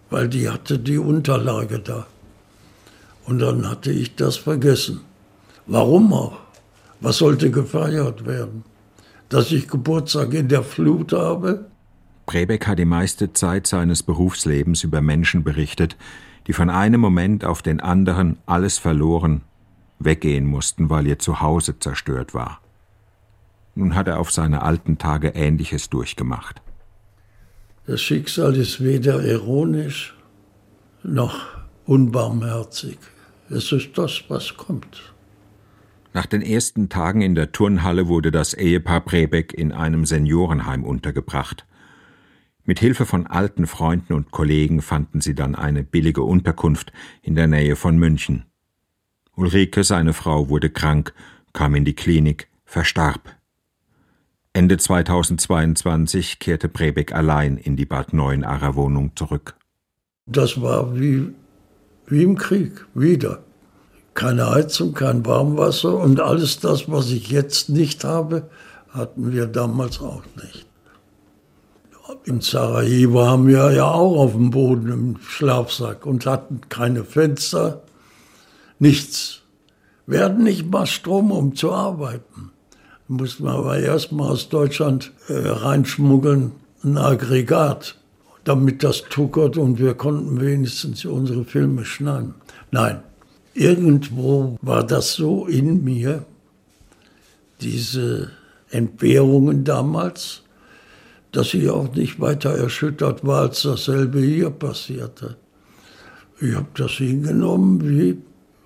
weil 0.09 0.29
die 0.29 0.49
hatte 0.49 0.79
die 0.79 0.97
Unterlage 0.97 1.79
da. 1.79 2.05
Und 3.25 3.39
dann 3.39 3.69
hatte 3.69 3.91
ich 3.91 4.15
das 4.15 4.37
vergessen. 4.37 5.01
Warum 5.67 6.13
auch? 6.13 6.37
Was 6.99 7.17
sollte 7.17 7.49
gefeiert 7.49 8.25
werden? 8.25 8.63
Dass 9.29 9.51
ich 9.51 9.67
Geburtstag 9.67 10.33
in 10.33 10.47
der 10.47 10.63
Flut 10.63 11.13
habe? 11.13 11.65
Brebeck 12.25 12.67
hat 12.67 12.79
die 12.79 12.85
meiste 12.85 13.33
Zeit 13.33 13.67
seines 13.67 14.03
Berufslebens 14.03 14.83
über 14.83 15.01
Menschen 15.01 15.43
berichtet, 15.43 15.97
die 16.47 16.53
von 16.53 16.69
einem 16.69 16.99
Moment 16.99 17.45
auf 17.45 17.61
den 17.61 17.79
anderen 17.79 18.37
alles 18.45 18.77
verloren, 18.77 19.41
weggehen 19.99 20.45
mussten, 20.45 20.89
weil 20.89 21.07
ihr 21.07 21.19
Zuhause 21.19 21.79
zerstört 21.79 22.33
war. 22.33 22.61
Nun 23.75 23.95
hat 23.95 24.07
er 24.07 24.19
auf 24.19 24.31
seine 24.31 24.63
alten 24.63 24.97
Tage 24.97 25.29
Ähnliches 25.29 25.89
durchgemacht. 25.89 26.61
Das 27.85 28.01
Schicksal 28.01 28.55
ist 28.55 28.83
weder 28.83 29.23
ironisch 29.23 30.15
noch 31.03 31.39
unbarmherzig. 31.85 32.97
Es 33.49 33.71
ist 33.71 33.97
das, 33.97 34.23
was 34.27 34.55
kommt. 34.55 35.13
Nach 36.13 36.25
den 36.25 36.41
ersten 36.41 36.89
Tagen 36.89 37.21
in 37.21 37.35
der 37.35 37.51
Turnhalle 37.51 38.07
wurde 38.07 38.31
das 38.31 38.53
Ehepaar 38.53 39.01
Brebeck 39.01 39.53
in 39.53 39.71
einem 39.71 40.05
Seniorenheim 40.05 40.83
untergebracht. 40.83 41.65
Mit 42.63 42.79
Hilfe 42.79 43.05
von 43.05 43.25
alten 43.27 43.65
Freunden 43.65 44.13
und 44.13 44.31
Kollegen 44.31 44.81
fanden 44.81 45.21
sie 45.21 45.33
dann 45.33 45.55
eine 45.55 45.83
billige 45.83 46.21
Unterkunft 46.21 46.93
in 47.21 47.35
der 47.35 47.47
Nähe 47.47 47.75
von 47.75 47.97
München. 47.97 48.45
Ulrike, 49.35 49.83
seine 49.83 50.13
Frau, 50.13 50.49
wurde 50.49 50.69
krank, 50.69 51.13
kam 51.53 51.73
in 51.75 51.85
die 51.85 51.95
Klinik, 51.95 52.47
verstarb. 52.65 53.35
Ende 54.53 54.77
2022 54.77 56.39
kehrte 56.39 56.67
Brebeck 56.67 57.13
allein 57.13 57.57
in 57.57 57.77
die 57.77 57.85
Bad 57.85 58.13
Neuenacher 58.13 58.75
Wohnung 58.75 59.15
zurück. 59.15 59.55
Das 60.25 60.61
war 60.61 60.99
wie, 60.99 61.29
wie 62.07 62.23
im 62.23 62.37
Krieg, 62.37 62.85
wieder. 62.93 63.43
Keine 64.13 64.49
Heizung, 64.49 64.93
kein 64.93 65.25
Warmwasser 65.25 65.97
und 65.97 66.19
alles 66.19 66.59
das, 66.59 66.91
was 66.91 67.09
ich 67.11 67.31
jetzt 67.31 67.69
nicht 67.69 68.03
habe, 68.03 68.49
hatten 68.89 69.31
wir 69.31 69.47
damals 69.47 70.01
auch 70.01 70.23
nicht. 70.35 70.67
In 72.23 72.41
Sarajevo 72.41 73.25
haben 73.25 73.47
wir 73.47 73.71
ja 73.71 73.89
auch 73.89 74.17
auf 74.17 74.33
dem 74.33 74.51
Boden 74.51 74.91
im 74.91 75.17
Schlafsack 75.21 76.05
und 76.05 76.25
hatten 76.25 76.61
keine 76.69 77.03
Fenster, 77.03 77.81
nichts. 78.79 79.41
Wir 80.05 80.23
hatten 80.23 80.43
nicht 80.43 80.69
mal 80.69 80.85
Strom, 80.85 81.31
um 81.31 81.55
zu 81.55 81.71
arbeiten 81.71 82.51
mussten 83.11 83.43
wir 83.43 83.51
aber 83.51 83.77
erstmal 83.77 84.29
aus 84.29 84.47
Deutschland 84.49 85.11
äh, 85.27 85.33
reinschmuggeln, 85.33 86.53
ein 86.83 86.97
Aggregat, 86.97 87.97
damit 88.45 88.83
das 88.83 89.03
tuckert 89.03 89.57
und 89.57 89.79
wir 89.79 89.93
konnten 89.93 90.39
wenigstens 90.39 91.05
unsere 91.05 91.43
Filme 91.43 91.83
schneiden. 91.83 92.35
Nein, 92.71 93.03
irgendwo 93.53 94.57
war 94.61 94.85
das 94.85 95.13
so 95.13 95.45
in 95.45 95.83
mir, 95.83 96.25
diese 97.59 98.31
Entbehrungen 98.69 99.65
damals, 99.65 100.40
dass 101.31 101.53
ich 101.53 101.69
auch 101.69 101.93
nicht 101.95 102.19
weiter 102.19 102.51
erschüttert 102.51 103.25
war, 103.25 103.41
als 103.41 103.61
dasselbe 103.61 104.19
hier 104.19 104.49
passierte. 104.49 105.37
Ich 106.39 106.55
habe 106.55 106.67
das 106.75 106.91
hingenommen 106.91 107.87
wie, 107.87 108.17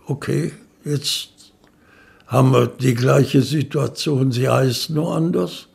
okay, 0.05 0.53
jetzt 0.83 1.29
haben 2.27 2.51
wir 2.53 2.67
die 2.67 2.95
gleiche 2.95 3.41
Situation. 3.41 4.31
Sie 4.31 4.49
heißt 4.49 4.89
nur 4.91 5.15
anders. 5.15 5.67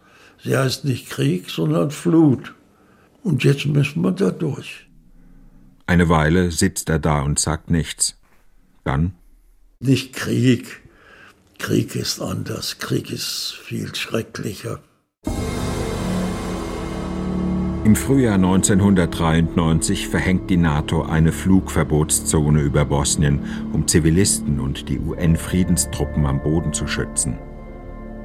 Sie 0.43 0.57
heißt 0.57 0.85
nicht 0.85 1.11
Krieg, 1.11 1.51
sondern 1.51 1.91
Flut. 1.91 2.55
Und 3.23 3.45
jetzt 3.45 3.67
müssen 3.67 4.03
wir 4.03 4.13
da 4.13 4.31
durch. 4.31 4.89
Eine 5.87 6.09
Weile 6.09 6.51
sitzt 6.51 6.89
er 6.89 6.99
da 6.99 7.23
und 7.23 7.39
sagt 7.39 7.71
nichts. 7.71 8.17
Dann? 8.85 9.13
Nicht 9.81 10.15
Krieg. 10.15 10.81
Krieg 11.59 11.95
ist 11.95 12.21
anders. 12.21 12.79
Krieg 12.79 13.11
ist 13.11 13.55
viel 13.63 13.95
schrecklicher. 13.95 14.81
Im 17.91 17.97
Frühjahr 17.97 18.37
1993 18.37 20.07
verhängt 20.07 20.49
die 20.49 20.57
NATO 20.57 21.03
eine 21.03 21.33
Flugverbotszone 21.33 22.61
über 22.61 22.85
Bosnien, 22.85 23.41
um 23.73 23.89
Zivilisten 23.89 24.61
und 24.61 24.89
die 24.89 25.01
UN-Friedenstruppen 25.01 26.25
am 26.25 26.41
Boden 26.41 26.73
zu 26.73 26.87
schützen. 26.87 27.37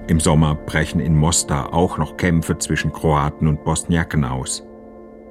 Im 0.07 0.19
Sommer 0.19 0.53
brechen 0.53 0.99
in 0.99 1.17
Mostar 1.17 1.73
auch 1.73 1.97
noch 1.97 2.15
Kämpfe 2.15 2.59
zwischen 2.59 2.93
Kroaten 2.93 3.47
und 3.47 3.63
Bosniaken 3.63 4.23
aus. 4.23 4.61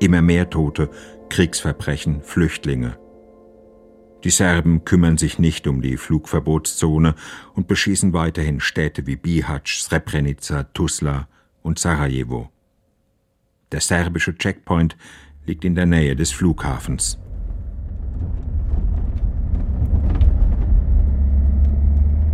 Immer 0.00 0.20
mehr 0.20 0.50
Tote, 0.50 0.90
Kriegsverbrechen, 1.28 2.20
Flüchtlinge. 2.22 2.98
Die 4.24 4.30
Serben 4.30 4.84
kümmern 4.84 5.16
sich 5.16 5.38
nicht 5.38 5.68
um 5.68 5.80
die 5.80 5.96
Flugverbotszone 5.96 7.14
und 7.54 7.68
beschießen 7.68 8.12
weiterhin 8.12 8.58
Städte 8.58 9.06
wie 9.06 9.14
Bihać, 9.14 9.80
Srebrenica, 9.80 10.64
Tuzla 10.74 11.28
und 11.62 11.78
Sarajevo. 11.78 12.50
Der 13.74 13.80
serbische 13.80 14.38
Checkpoint 14.38 14.96
liegt 15.46 15.64
in 15.64 15.74
der 15.74 15.84
Nähe 15.84 16.14
des 16.14 16.30
Flughafens. 16.30 17.18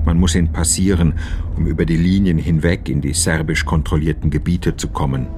Man 0.04 0.18
muss 0.18 0.34
ihn 0.34 0.52
passieren, 0.52 1.14
um 1.56 1.66
über 1.66 1.86
die 1.86 1.96
Linien 1.96 2.36
hinweg 2.36 2.90
in 2.90 3.00
die 3.00 3.14
serbisch 3.14 3.64
kontrollierten 3.64 4.28
Gebiete 4.28 4.76
zu 4.76 4.88
kommen. 4.88 5.28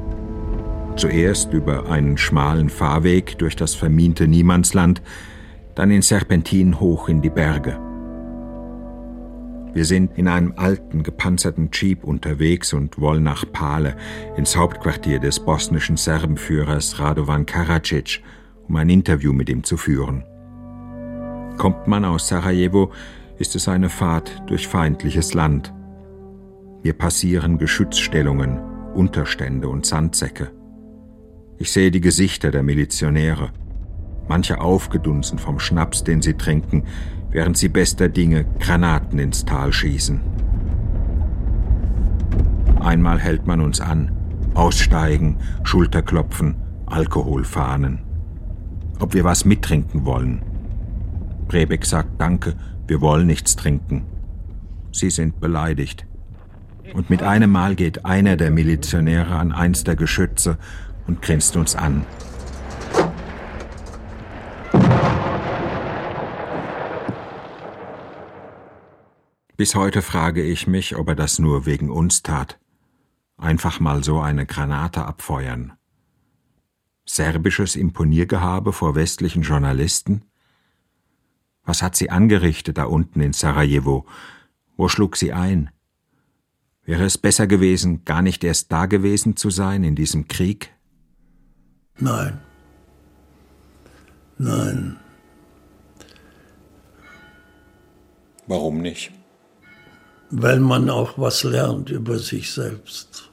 Zuerst 0.97 1.53
über 1.53 1.89
einen 1.89 2.19
schmalen 2.19 2.69
Fahrweg 2.69 3.39
durch 3.39 3.55
das 3.55 3.77
vermiente 3.77 4.27
Niemandsland, 4.27 5.03
dann 5.77 5.93
in 5.93 6.03
Serpentin 6.03 6.81
hoch 6.81 7.09
in 7.09 7.23
die 7.23 7.31
Berge. 7.31 7.79
Wir 9.75 9.87
sind 9.87 10.19
in 10.19 10.29
einem 10.29 10.53
alten, 10.57 11.03
gepanzerten 11.03 11.71
Jeep 11.73 12.05
unterwegs 12.05 12.75
und 12.75 13.01
wollen 13.01 13.23
nach 13.23 13.51
Pale, 13.51 13.97
ins 14.37 14.55
Hauptquartier 14.55 15.19
des 15.19 15.41
bosnischen 15.41 15.97
Serbenführers 15.97 16.99
Radovan 16.99 17.47
Karadzic, 17.47 18.23
um 18.69 18.77
ein 18.77 18.91
Interview 18.91 19.33
mit 19.33 19.49
ihm 19.49 19.65
zu 19.65 19.79
führen. 19.79 20.25
Kommt 21.57 21.87
man 21.87 22.05
aus 22.05 22.29
Sarajevo, 22.29 22.93
ist 23.39 23.57
es 23.57 23.67
eine 23.67 23.89
Fahrt 23.89 24.43
durch 24.47 24.69
feindliches 24.69 25.33
Land. 25.33 25.73
Wir 26.83 26.93
passieren 26.93 27.57
Geschützstellungen, 27.57 28.61
Unterstände 28.95 29.69
und 29.69 29.87
Sandsäcke. 29.87 30.51
Ich 31.57 31.73
sehe 31.73 31.91
die 31.91 32.01
Gesichter 32.01 32.51
der 32.51 32.63
Milizionäre, 32.63 33.53
manche 34.29 34.61
aufgedunsen 34.61 35.39
vom 35.39 35.59
Schnaps, 35.59 36.05
den 36.05 36.21
sie 36.21 36.35
trinken, 36.35 36.85
während 37.33 37.57
sie 37.57 37.69
bester 37.69 38.09
Dinge 38.09 38.45
Granaten 38.61 39.19
ins 39.19 39.45
Tal 39.45 39.73
schießen. 39.73 40.21
Einmal 42.81 43.19
hält 43.19 43.47
man 43.47 43.61
uns 43.61 43.81
an, 43.81 44.13
aussteigen, 44.55 45.39
Schulterklopfen, 45.65 46.57
Alkoholfahnen. 46.87 48.01
Ob 49.01 49.15
wir 49.15 49.25
was 49.25 49.45
mittrinken 49.45 50.05
wollen. 50.05 50.43
Brebeck 51.49 51.85
sagt 51.85 52.21
Danke, 52.21 52.55
wir 52.87 53.01
wollen 53.01 53.27
nichts 53.27 53.57
trinken. 53.57 54.05
Sie 54.93 55.11
sind 55.11 55.41
beleidigt. 55.41 56.07
Und 56.93 57.09
mit 57.09 57.23
einem 57.23 57.51
Mal 57.51 57.75
geht 57.75 58.05
einer 58.05 58.37
der 58.37 58.51
Milizionäre 58.51 59.35
an 59.37 59.53
eins 59.53 59.85
der 59.85 59.97
Geschütze 59.97 60.59
und 61.07 61.23
grinst 61.23 61.57
uns 61.57 61.75
an. 61.75 62.05
Bis 69.63 69.77
heute 69.77 70.03
frage 70.03 70.43
ich 70.43 70.67
mich, 70.67 70.97
ob 70.97 71.11
er 71.11 71.15
das 71.15 71.39
nur 71.39 71.67
wegen 71.67 71.89
uns 71.89 72.25
tat. 72.25 72.59
Einfach 73.37 73.79
mal 73.79 74.03
so 74.03 74.19
eine 74.19 74.45
Granate 74.45 75.05
abfeuern. 75.05 75.75
Serbisches 77.05 77.77
Imponiergehabe 77.77 78.73
vor 78.73 78.97
westlichen 78.97 79.43
Journalisten? 79.43 80.25
Was 81.63 81.81
hat 81.81 81.95
sie 81.95 82.11
angerichtet 82.11 82.77
da 82.77 82.87
unten 82.87 83.21
in 83.21 83.33
Sarajevo? 83.33 84.05
Wo 84.77 84.89
schlug 84.89 85.17
sie 85.17 85.33
ein? 85.33 85.71
Wäre 86.83 87.05
es 87.05 87.17
besser 87.17 87.47
gewesen, 87.47 88.05
gar 88.05 88.21
nicht 88.21 88.43
erst 88.43 88.73
da 88.73 88.87
gewesen 88.87 89.37
zu 89.37 89.49
sein 89.49 89.85
in 89.85 89.95
diesem 89.95 90.27
Krieg? 90.27 90.75
Nein. 92.01 92.41
Nein. 94.39 94.97
Warum 98.49 98.79
nicht? 98.79 99.13
Weil 100.33 100.61
man 100.61 100.89
auch 100.89 101.19
was 101.19 101.45
lernt 101.45 101.91
über 101.91 102.19
sich 102.19 102.51
selbst. 102.53 103.31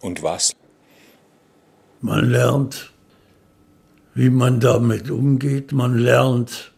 Und 0.00 0.24
was? 0.24 0.52
Man 2.00 2.28
lernt, 2.28 2.90
wie 4.14 4.28
man 4.28 4.58
damit 4.58 5.08
umgeht. 5.08 5.70
Man 5.70 5.96
lernt, 5.96 6.72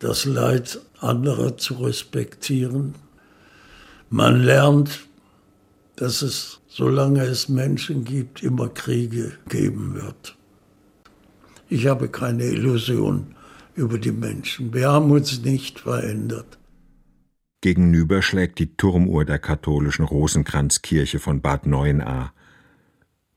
das 0.00 0.24
Leid 0.24 0.80
anderer 0.98 1.56
zu 1.56 1.74
respektieren. 1.74 2.96
Man 4.10 4.42
lernt, 4.42 5.06
dass 5.94 6.20
es, 6.20 6.60
solange 6.66 7.22
es 7.22 7.48
Menschen 7.48 8.04
gibt, 8.04 8.42
immer 8.42 8.68
Kriege 8.68 9.38
geben 9.48 9.94
wird. 9.94 10.36
Ich 11.68 11.86
habe 11.86 12.08
keine 12.08 12.44
Illusion 12.44 13.35
über 13.76 13.98
die 13.98 14.12
Menschen. 14.12 14.72
Wir 14.74 14.88
haben 14.88 15.10
uns 15.10 15.42
nicht 15.42 15.80
verändert. 15.80 16.58
Gegenüber 17.60 18.22
schlägt 18.22 18.58
die 18.58 18.76
Turmuhr 18.76 19.24
der 19.24 19.38
katholischen 19.38 20.04
Rosenkranzkirche 20.04 21.18
von 21.18 21.40
Bad 21.40 21.66
Neuenahr. 21.66 22.32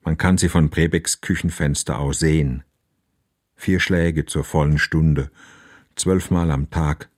Man 0.01 0.17
kann 0.17 0.37
sie 0.37 0.49
von 0.49 0.69
Prebecks 0.69 1.21
Küchenfenster 1.21 1.99
aus 1.99 2.19
sehen. 2.19 2.63
Vier 3.55 3.79
Schläge 3.79 4.25
zur 4.25 4.43
vollen 4.43 4.77
Stunde, 4.77 5.31
zwölfmal 5.95 6.51
am 6.51 6.69
Tag. 6.69 7.09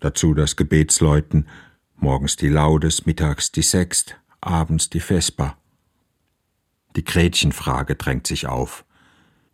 Dazu 0.00 0.34
das 0.34 0.56
Gebetsläuten, 0.56 1.48
morgens 1.96 2.36
die 2.36 2.48
Laudes, 2.48 3.06
mittags 3.06 3.52
die 3.52 3.62
Sext, 3.62 4.16
abends 4.40 4.90
die 4.90 5.00
Vesper. 5.00 5.56
Die 6.96 7.04
Gretchenfrage 7.04 7.94
drängt 7.94 8.26
sich 8.26 8.46
auf. 8.46 8.84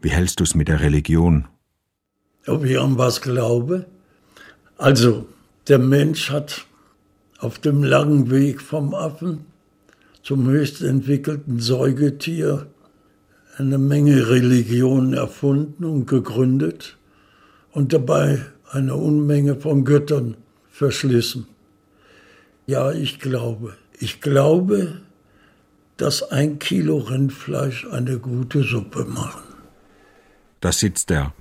Wie 0.01 0.11
hältst 0.11 0.41
du's 0.41 0.55
mit 0.55 0.69
der 0.69 0.81
Religion? 0.81 1.47
Ob 2.49 2.65
ich 2.65 2.79
an 2.79 2.99
was 2.99 3.21
glaube? 3.21 3.87
Also, 4.77 5.27
der 5.69 5.79
Mensch 5.79 6.31
hat 6.31 6.67
auf 7.39 7.59
dem 7.59 7.85
langen 7.85 8.31
Weg 8.31 8.61
vom 8.61 8.95
Affen 8.95 9.45
zum 10.23 10.49
höchst 10.49 10.83
entwickelten 10.83 11.61
Säugetier 11.61 12.67
eine 13.57 13.79
Menge 13.79 14.29
Religionen 14.29 15.15
erfunden 15.15 15.85
und 15.85 16.07
gegründet 16.07 16.97
und 17.73 17.93
dabei 17.93 18.45
eine 18.71 18.95
Unmenge 18.95 19.57
von 19.57 19.85
Göttern 19.85 20.37
verschlissen. 20.71 21.47
Ja, 22.67 22.93
ich 22.93 23.19
glaube. 23.19 23.77
Ich 23.99 24.21
glaube, 24.21 25.01
dass 25.97 26.23
ein 26.31 26.59
Kilo 26.59 26.99
Rindfleisch 26.99 27.87
eine 27.91 28.19
gute 28.19 28.63
Suppe 28.63 29.05
machen. 29.05 29.43
Da 30.61 30.71
sitzt 30.73 31.11
er, 31.11 31.33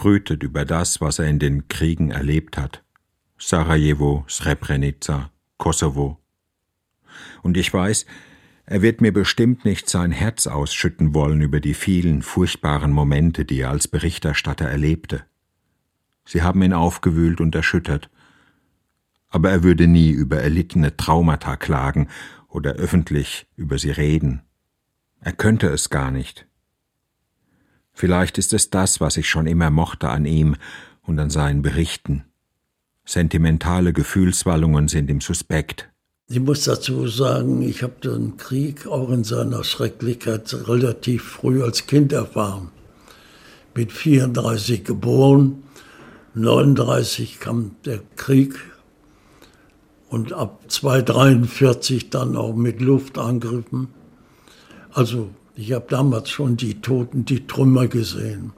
brütet 0.00 0.42
über 0.42 0.64
das, 0.64 1.02
was 1.02 1.18
er 1.18 1.26
in 1.26 1.38
den 1.38 1.68
Kriegen 1.68 2.10
erlebt 2.10 2.56
hat. 2.56 2.82
Sarajevo, 3.38 4.24
Srebrenica, 4.30 5.30
Kosovo. 5.58 6.18
Und 7.42 7.58
ich 7.58 7.72
weiß, 7.72 8.06
er 8.64 8.80
wird 8.80 9.02
mir 9.02 9.12
bestimmt 9.12 9.66
nicht 9.66 9.90
sein 9.90 10.10
Herz 10.10 10.46
ausschütten 10.46 11.12
wollen 11.12 11.42
über 11.42 11.60
die 11.60 11.74
vielen 11.74 12.22
furchtbaren 12.22 12.92
Momente, 12.92 13.44
die 13.44 13.60
er 13.60 13.70
als 13.70 13.88
Berichterstatter 13.88 14.64
erlebte. 14.64 15.24
Sie 16.24 16.40
haben 16.40 16.62
ihn 16.62 16.72
aufgewühlt 16.72 17.42
und 17.42 17.54
erschüttert. 17.54 18.08
Aber 19.28 19.50
er 19.50 19.62
würde 19.62 19.86
nie 19.86 20.12
über 20.12 20.40
erlittene 20.40 20.96
Traumata 20.96 21.56
klagen 21.56 22.08
oder 22.48 22.72
öffentlich 22.72 23.46
über 23.54 23.76
sie 23.76 23.90
reden. 23.90 24.40
Er 25.20 25.32
könnte 25.32 25.66
es 25.66 25.90
gar 25.90 26.10
nicht. 26.10 26.46
Vielleicht 28.00 28.38
ist 28.38 28.54
es 28.54 28.70
das, 28.70 28.98
was 29.02 29.18
ich 29.18 29.28
schon 29.28 29.46
immer 29.46 29.68
mochte 29.68 30.08
an 30.08 30.24
ihm 30.24 30.56
und 31.02 31.18
an 31.18 31.28
seinen 31.28 31.60
Berichten. 31.60 32.24
Sentimentale 33.04 33.92
Gefühlswallungen 33.92 34.88
sind 34.88 35.10
ihm 35.10 35.20
suspekt. 35.20 35.90
Ich 36.26 36.40
muss 36.40 36.64
dazu 36.64 37.08
sagen, 37.08 37.60
ich 37.60 37.82
habe 37.82 38.00
den 38.02 38.38
Krieg 38.38 38.86
auch 38.86 39.10
in 39.10 39.22
seiner 39.22 39.64
Schrecklichkeit 39.64 40.66
relativ 40.66 41.24
früh 41.24 41.62
als 41.62 41.86
Kind 41.86 42.14
erfahren. 42.14 42.70
Mit 43.74 43.92
34 43.92 44.82
geboren, 44.82 45.62
39 46.32 47.38
kam 47.38 47.72
der 47.84 48.00
Krieg 48.16 48.54
und 50.08 50.32
ab 50.32 50.62
243 50.68 52.08
dann 52.08 52.34
auch 52.34 52.54
mit 52.54 52.80
Luftangriffen. 52.80 53.88
Also 54.90 55.28
ich 55.54 55.72
habe 55.72 55.86
damals 55.88 56.30
schon 56.30 56.56
die 56.56 56.80
Toten, 56.80 57.24
die 57.24 57.46
Trümmer 57.46 57.86
gesehen. 57.86 58.52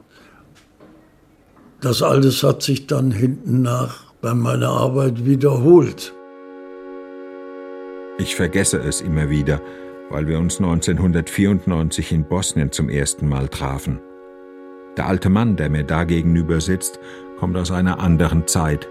Das 1.81 2.01
alles 2.01 2.43
hat 2.43 2.63
sich 2.63 2.87
dann 2.87 3.11
hinten 3.11 3.61
nach 3.61 4.13
bei 4.21 4.33
meiner 4.33 4.69
Arbeit 4.69 5.25
wiederholt. 5.25 6.13
Ich 8.17 8.35
vergesse 8.35 8.77
es 8.79 9.01
immer 9.01 9.29
wieder, 9.29 9.59
weil 10.09 10.27
wir 10.27 10.39
uns 10.39 10.59
1994 10.59 12.11
in 12.13 12.23
Bosnien 12.23 12.71
zum 12.71 12.87
ersten 12.87 13.27
Mal 13.27 13.49
trafen. 13.49 13.99
Der 14.95 15.07
alte 15.07 15.29
Mann, 15.29 15.55
der 15.55 15.69
mir 15.69 15.83
da 15.83 16.03
gegenüber 16.03 16.61
sitzt, 16.61 16.99
kommt 17.37 17.57
aus 17.57 17.71
einer 17.71 17.99
anderen 17.99 18.47
Zeit. 18.47 18.87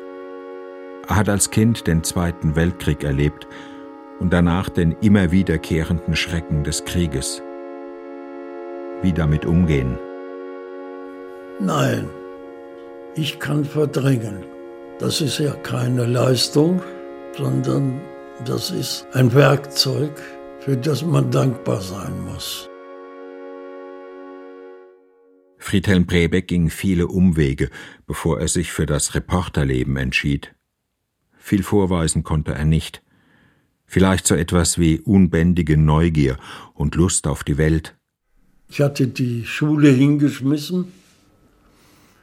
Er 1.08 1.16
hat 1.16 1.28
als 1.28 1.50
Kind 1.50 1.86
den 1.86 2.02
Zweiten 2.02 2.56
Weltkrieg 2.56 3.04
erlebt 3.04 3.46
und 4.18 4.32
danach 4.32 4.68
den 4.68 4.92
immer 5.00 5.30
wiederkehrenden 5.32 6.14
Schrecken 6.14 6.64
des 6.64 6.84
Krieges. 6.84 7.42
Wie 9.02 9.12
damit 9.12 9.44
umgehen? 9.44 9.98
Nein, 11.60 12.08
ich 13.14 13.38
kann 13.38 13.64
verdrängen. 13.64 14.44
Das 14.98 15.20
ist 15.20 15.38
ja 15.38 15.52
keine 15.52 16.06
Leistung, 16.06 16.80
sondern 17.36 18.00
das 18.44 18.70
ist 18.70 19.06
ein 19.12 19.34
Werkzeug, 19.34 20.12
für 20.60 20.76
das 20.76 21.04
man 21.04 21.30
dankbar 21.30 21.80
sein 21.80 22.24
muss. 22.24 22.68
Friedhelm 25.58 26.06
Brebeck 26.06 26.48
ging 26.48 26.70
viele 26.70 27.06
Umwege, 27.06 27.70
bevor 28.06 28.40
er 28.40 28.48
sich 28.48 28.72
für 28.72 28.86
das 28.86 29.14
Reporterleben 29.14 29.96
entschied. 29.96 30.54
Viel 31.38 31.62
vorweisen 31.62 32.22
konnte 32.22 32.52
er 32.52 32.64
nicht. 32.64 33.02
Vielleicht 33.84 34.26
so 34.26 34.34
etwas 34.34 34.78
wie 34.78 35.00
unbändige 35.00 35.76
Neugier 35.76 36.36
und 36.74 36.94
Lust 36.94 37.26
auf 37.26 37.44
die 37.44 37.58
Welt. 37.58 37.96
Ich 38.72 38.80
hatte 38.80 39.06
die 39.06 39.44
Schule 39.44 39.90
hingeschmissen 39.90 40.90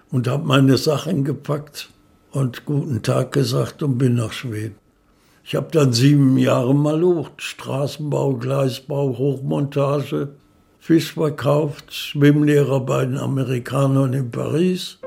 und 0.09 0.27
habe 0.27 0.47
meine 0.47 0.77
Sachen 0.77 1.23
gepackt 1.23 1.91
und 2.31 2.65
guten 2.65 3.03
Tag 3.03 3.33
gesagt 3.33 3.83
und 3.83 3.99
bin 3.99 4.15
nach 4.15 4.31
Schweden. 4.31 4.73
Ich 5.43 5.53
habe 5.53 5.67
dann 5.71 5.93
sieben 5.93 6.39
Jahre 6.39 6.73
malocht, 6.73 7.39
Straßenbau, 7.43 8.33
Gleisbau, 8.37 9.15
Hochmontage, 9.15 10.29
Fisch 10.79 11.13
verkauft, 11.13 11.93
Schwimmlehrer 11.93 12.79
bei 12.79 13.05
den 13.05 13.19
Amerikanern 13.19 14.13
in 14.13 14.31
Paris. 14.31 14.97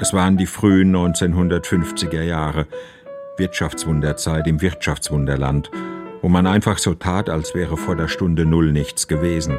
Es 0.00 0.12
waren 0.12 0.36
die 0.36 0.46
frühen 0.46 0.92
1950er 0.96 2.22
Jahre, 2.22 2.66
Wirtschaftswunderzeit 3.36 4.48
im 4.48 4.60
Wirtschaftswunderland, 4.60 5.70
wo 6.22 6.28
man 6.28 6.46
einfach 6.46 6.78
so 6.78 6.94
tat, 6.94 7.28
als 7.28 7.54
wäre 7.54 7.76
vor 7.76 7.96
der 7.96 8.08
Stunde 8.08 8.46
Null 8.46 8.72
nichts 8.72 9.08
gewesen. 9.08 9.58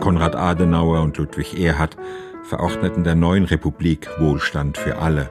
Konrad 0.00 0.36
Adenauer 0.36 1.00
und 1.00 1.16
Ludwig 1.16 1.58
Erhard 1.58 1.96
verordneten 2.44 3.02
der 3.02 3.14
neuen 3.14 3.44
Republik 3.44 4.08
Wohlstand 4.20 4.78
für 4.78 4.98
alle. 4.98 5.30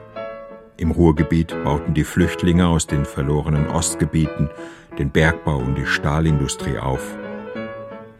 Im 0.76 0.90
Ruhrgebiet 0.90 1.54
bauten 1.64 1.94
die 1.94 2.04
Flüchtlinge 2.04 2.66
aus 2.66 2.86
den 2.86 3.06
verlorenen 3.06 3.68
Ostgebieten 3.68 4.50
den 4.98 5.10
Bergbau 5.10 5.58
und 5.58 5.76
die 5.76 5.86
Stahlindustrie 5.86 6.78
auf. 6.78 7.16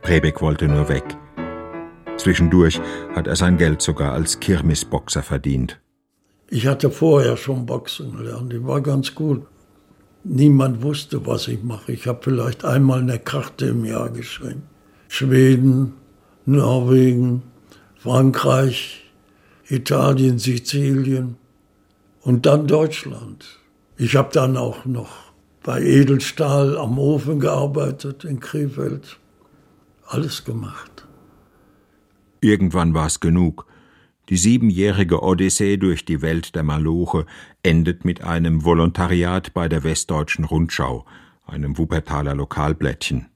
Prebeck 0.03 0.41
wollte 0.41 0.69
nur 0.69 0.89
weg. 0.89 1.05
Zwischendurch 2.17 2.81
hat 3.15 3.27
er 3.27 3.37
sein 3.37 3.59
Geld 3.59 3.83
sogar 3.83 4.13
als 4.13 4.41
Kirmesboxer 4.41 5.23
verdient. 5.23 5.81
Ich 6.49 6.67
hatte 6.67 6.91
vorher 6.91 7.37
schon 7.37 7.67
Boxen 7.67 8.17
gelernt, 8.17 8.55
ich 8.55 8.65
war 8.65 8.81
ganz 8.81 9.15
gut. 9.15 9.43
Niemand 10.29 10.83
wusste, 10.83 11.25
was 11.25 11.47
ich 11.47 11.63
mache. 11.63 11.93
Ich 11.93 12.09
habe 12.09 12.19
vielleicht 12.21 12.65
einmal 12.65 12.99
eine 12.99 13.21
Karte 13.21 13.67
im 13.67 13.85
Jahr 13.85 14.11
geschrieben. 14.11 14.65
Schweden, 15.07 15.95
Norwegen, 16.47 17.43
Frankreich, 17.97 19.05
Italien, 19.69 20.41
Sizilien 20.41 21.37
und 22.23 22.45
dann 22.45 22.67
Deutschland. 22.67 23.47
Ich 23.99 24.17
habe 24.17 24.31
dann 24.33 24.57
auch 24.57 24.85
noch 24.85 25.11
bei 25.63 25.81
Edelstahl 25.81 26.77
am 26.77 26.99
Ofen 26.99 27.39
gearbeitet 27.39 28.25
in 28.25 28.41
Krefeld. 28.41 29.19
Alles 30.07 30.45
gemacht. 30.45 31.07
Irgendwann 32.41 32.95
war 32.95 33.07
es 33.07 33.21
genug. 33.21 33.65
Die 34.29 34.37
siebenjährige 34.37 35.23
Odyssee 35.23 35.77
durch 35.77 36.05
die 36.05 36.21
Welt 36.21 36.55
der 36.55 36.65
Maloche 36.65 37.27
endet 37.63 38.05
mit 38.05 38.23
einem 38.23 38.65
Volontariat 38.65 39.55
bei 39.55 39.69
der 39.69 39.85
Westdeutschen 39.85 40.45
Rundschau, 40.45 41.07
einem 41.47 41.79
Wuppertaler 41.79 42.35
Lokalblättchen. 42.35 43.27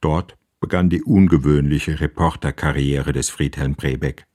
Dort 0.00 0.36
begann 0.58 0.90
die 0.90 1.02
ungewöhnliche 1.02 2.00
Reporterkarriere 2.00 3.12
des 3.12 3.30
Friedhelm 3.30 3.74
Brebeck. 3.74 4.26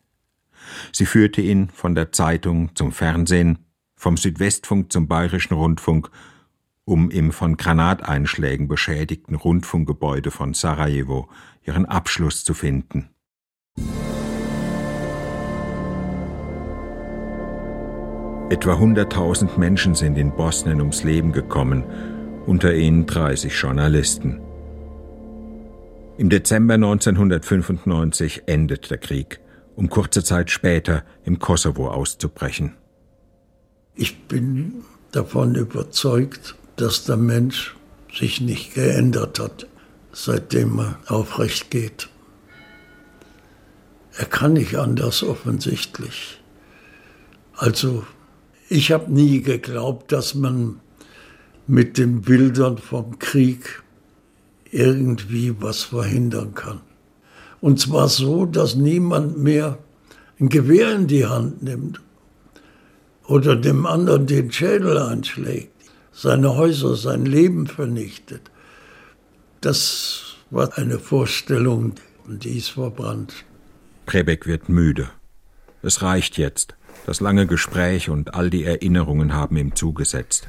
Sie 0.91 1.05
führte 1.05 1.41
ihn 1.41 1.69
von 1.69 1.95
der 1.95 2.11
Zeitung 2.11 2.75
zum 2.75 2.91
Fernsehen, 2.91 3.59
vom 3.95 4.15
Südwestfunk 4.15 4.91
zum 4.91 5.07
Bayerischen 5.07 5.53
Rundfunk 5.53 6.09
um 6.87 7.11
im 7.11 7.33
von 7.33 7.57
Granateinschlägen 7.57 8.69
beschädigten 8.69 9.35
Rundfunkgebäude 9.35 10.31
von 10.31 10.53
Sarajevo 10.53 11.27
ihren 11.65 11.85
Abschluss 11.85 12.45
zu 12.45 12.53
finden. 12.53 13.09
Etwa 18.49 18.75
100.000 18.75 19.59
Menschen 19.59 19.93
sind 19.93 20.17
in 20.17 20.33
Bosnien 20.33 20.79
ums 20.79 21.03
Leben 21.03 21.33
gekommen, 21.33 21.83
unter 22.45 22.73
ihnen 22.73 23.05
30 23.05 23.53
Journalisten. 23.53 24.39
Im 26.17 26.29
Dezember 26.29 26.75
1995 26.75 28.43
endet 28.45 28.89
der 28.89 28.99
Krieg, 28.99 29.41
um 29.75 29.89
kurze 29.89 30.23
Zeit 30.23 30.49
später 30.49 31.03
im 31.25 31.39
Kosovo 31.39 31.89
auszubrechen. 31.89 32.75
Ich 33.95 34.17
bin 34.27 34.85
davon 35.11 35.55
überzeugt, 35.55 36.55
dass 36.77 37.03
der 37.03 37.17
Mensch 37.17 37.75
sich 38.17 38.39
nicht 38.39 38.75
geändert 38.75 39.39
hat, 39.39 39.67
seitdem 40.13 40.79
er 40.79 40.99
aufrecht 41.07 41.69
geht. 41.69 42.07
Er 44.17 44.25
kann 44.25 44.53
nicht 44.53 44.77
anders 44.77 45.21
offensichtlich. 45.21 46.39
Also 47.53 48.05
ich 48.69 48.91
habe 48.91 49.11
nie 49.11 49.41
geglaubt, 49.41 50.11
dass 50.11 50.35
man 50.35 50.79
mit 51.67 51.97
den 51.97 52.21
Bildern 52.21 52.77
vom 52.77 53.19
Krieg 53.19 53.83
irgendwie 54.71 55.55
was 55.59 55.83
verhindern 55.83 56.53
kann. 56.53 56.81
Und 57.61 57.79
zwar 57.79 58.07
so, 58.07 58.45
dass 58.45 58.75
niemand 58.75 59.37
mehr 59.37 59.77
ein 60.39 60.49
Gewehr 60.49 60.93
in 60.93 61.07
die 61.07 61.25
Hand 61.25 61.63
nimmt 61.63 62.01
oder 63.25 63.55
dem 63.55 63.85
anderen 63.85 64.27
den 64.27 64.51
Schädel 64.51 64.97
einschlägt, 64.97 65.71
seine 66.11 66.55
Häuser, 66.55 66.95
sein 66.95 67.25
Leben 67.25 67.67
vernichtet. 67.67 68.41
Das 69.61 70.35
war 70.49 70.77
eine 70.77 70.99
Vorstellung, 70.99 71.95
die 72.27 72.57
ist 72.57 72.69
verbrannt. 72.69 73.33
Prebeck 74.05 74.45
wird 74.45 74.69
müde. 74.69 75.09
Es 75.81 76.01
reicht 76.01 76.37
jetzt. 76.37 76.75
Das 77.05 77.19
lange 77.21 77.47
Gespräch 77.47 78.09
und 78.09 78.33
all 78.33 78.49
die 78.49 78.63
Erinnerungen 78.63 79.33
haben 79.33 79.57
ihm 79.57 79.75
zugesetzt. 79.75 80.47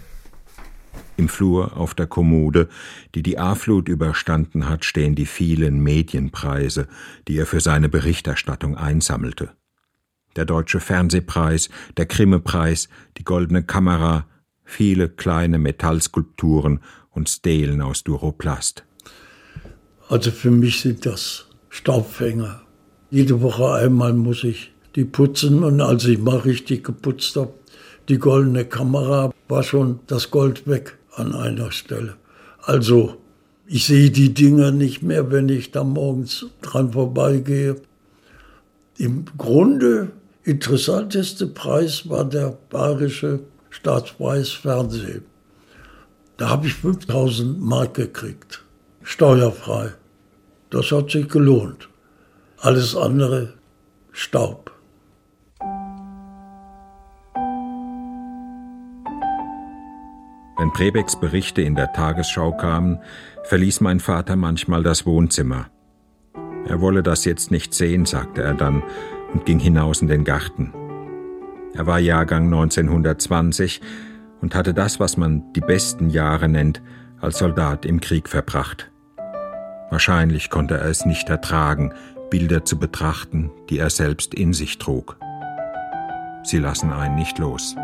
Im 1.16 1.28
Flur 1.28 1.76
auf 1.76 1.94
der 1.94 2.06
Kommode, 2.06 2.68
die 3.14 3.22
die 3.22 3.38
A-Flut 3.38 3.88
überstanden 3.88 4.68
hat, 4.68 4.84
stehen 4.84 5.16
die 5.16 5.26
vielen 5.26 5.80
Medienpreise, 5.80 6.86
die 7.26 7.36
er 7.36 7.46
für 7.46 7.60
seine 7.60 7.88
Berichterstattung 7.88 8.76
einsammelte. 8.76 9.50
Der 10.36 10.44
Deutsche 10.44 10.78
Fernsehpreis, 10.78 11.70
der 11.96 12.06
Grimme-Preis, 12.06 12.88
die 13.16 13.24
Goldene 13.24 13.64
Kamera, 13.64 14.26
viele 14.64 15.08
kleine 15.08 15.58
Metallskulpturen 15.58 16.80
und 17.10 17.28
Stelen 17.28 17.80
aus 17.80 18.04
Duroplast. 18.04 18.84
Also 20.08 20.30
für 20.30 20.52
mich 20.52 20.80
sind 20.80 21.04
das 21.04 21.48
Staubfänger. 21.68 22.62
Jede 23.10 23.40
Woche 23.40 23.72
einmal 23.74 24.12
muss 24.12 24.44
ich 24.44 24.72
die 24.98 25.04
putzen 25.04 25.62
und 25.62 25.80
als 25.80 26.06
ich 26.06 26.18
mal 26.18 26.38
richtig 26.38 26.82
geputzt 26.82 27.36
habe, 27.36 27.52
die 28.08 28.18
goldene 28.18 28.64
Kamera, 28.64 29.32
war 29.46 29.62
schon 29.62 30.00
das 30.08 30.32
Gold 30.32 30.66
weg 30.66 30.98
an 31.14 31.36
einer 31.36 31.70
Stelle. 31.70 32.16
Also 32.62 33.16
ich 33.64 33.86
sehe 33.86 34.10
die 34.10 34.34
Dinger 34.34 34.72
nicht 34.72 35.02
mehr, 35.02 35.30
wenn 35.30 35.48
ich 35.50 35.70
da 35.70 35.84
morgens 35.84 36.46
dran 36.62 36.94
vorbeigehe. 36.94 37.76
Im 38.96 39.24
Grunde 39.38 40.10
interessanteste 40.42 41.46
Preis 41.46 42.08
war 42.08 42.24
der 42.24 42.58
Bayerische 42.68 43.38
Staatspreis 43.70 44.50
Fernsehen. 44.50 45.22
Da 46.38 46.48
habe 46.48 46.66
ich 46.66 46.74
5000 46.74 47.60
Mark 47.60 47.94
gekriegt, 47.94 48.64
steuerfrei. 49.04 49.92
Das 50.70 50.90
hat 50.90 51.12
sich 51.12 51.28
gelohnt. 51.28 51.88
Alles 52.56 52.96
andere 52.96 53.54
Staub. 54.10 54.72
Wenn 60.68 60.74
Prebecks 60.74 61.18
Berichte 61.18 61.62
in 61.62 61.76
der 61.76 61.94
Tagesschau 61.94 62.52
kamen, 62.52 62.98
verließ 63.44 63.80
mein 63.80 64.00
Vater 64.00 64.36
manchmal 64.36 64.82
das 64.82 65.06
Wohnzimmer. 65.06 65.70
Er 66.66 66.82
wolle 66.82 67.02
das 67.02 67.24
jetzt 67.24 67.50
nicht 67.50 67.72
sehen, 67.72 68.04
sagte 68.04 68.42
er 68.42 68.52
dann 68.52 68.82
und 69.32 69.46
ging 69.46 69.58
hinaus 69.58 70.02
in 70.02 70.08
den 70.08 70.24
Garten. 70.24 70.74
Er 71.72 71.86
war 71.86 71.98
Jahrgang 71.98 72.52
1920 72.52 73.80
und 74.42 74.54
hatte 74.54 74.74
das, 74.74 75.00
was 75.00 75.16
man 75.16 75.54
die 75.54 75.62
besten 75.62 76.10
Jahre 76.10 76.50
nennt, 76.50 76.82
als 77.18 77.38
Soldat 77.38 77.86
im 77.86 78.02
Krieg 78.02 78.28
verbracht. 78.28 78.90
Wahrscheinlich 79.88 80.50
konnte 80.50 80.76
er 80.76 80.90
es 80.90 81.06
nicht 81.06 81.30
ertragen, 81.30 81.94
Bilder 82.28 82.66
zu 82.66 82.78
betrachten, 82.78 83.50
die 83.70 83.78
er 83.78 83.88
selbst 83.88 84.34
in 84.34 84.52
sich 84.52 84.76
trug. 84.76 85.16
Sie 86.42 86.58
lassen 86.58 86.92
einen 86.92 87.14
nicht 87.14 87.38
los. 87.38 87.74